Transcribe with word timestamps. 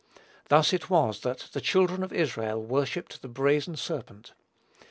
Thus 0.49 0.73
it 0.73 0.89
was 0.89 1.19
that 1.19 1.49
the 1.53 1.61
children 1.61 2.01
of 2.01 2.11
Israel 2.11 2.59
worshipped 2.59 3.21
the 3.21 3.27
brazen 3.27 3.75
serpent. 3.75 4.33